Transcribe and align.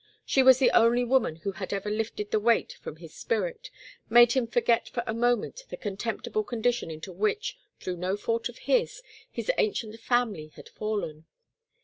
She 0.25 0.41
was 0.41 0.57
the 0.57 0.71
only 0.71 1.03
woman 1.03 1.35
who 1.35 1.51
had 1.51 1.71
ever 1.71 1.91
lifted 1.91 2.31
the 2.31 2.39
weight 2.39 2.73
from 2.81 2.95
his 2.95 3.13
spirit, 3.13 3.69
made 4.09 4.31
him 4.31 4.47
forget 4.47 4.89
for 4.89 5.03
a 5.05 5.13
moment 5.13 5.63
the 5.69 5.77
contemptible 5.77 6.43
condition 6.43 6.89
into 6.89 7.13
which, 7.13 7.55
through 7.79 7.97
no 7.97 8.17
fault 8.17 8.49
of 8.49 8.57
his, 8.65 9.03
his 9.29 9.51
ancient 9.59 9.99
family 9.99 10.47
had 10.55 10.69
fallen. 10.69 11.27